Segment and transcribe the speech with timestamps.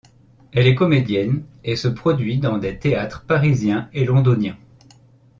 [0.51, 4.57] Elle est comédienne et se produit dans des théâtres parisiens et londoniens.